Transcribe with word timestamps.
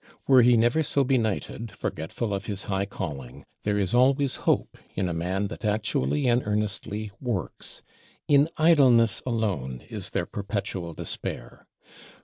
Were 0.27 0.41
he 0.41 0.57
never 0.57 0.81
so 0.81 1.03
benighted, 1.03 1.69
forgetful 1.73 2.33
of 2.33 2.47
his 2.47 2.63
high 2.63 2.87
calling, 2.87 3.45
there 3.61 3.77
is 3.77 3.93
always 3.93 4.35
hope 4.47 4.79
in 4.95 5.07
a 5.07 5.13
man 5.13 5.45
that 5.49 5.63
actually 5.63 6.25
and 6.27 6.41
earnestly 6.43 7.11
works: 7.21 7.83
in 8.27 8.49
Idleness 8.57 9.21
alone 9.27 9.81
is 9.89 10.09
there 10.09 10.25
perpetual 10.25 10.95
despair. 10.95 11.67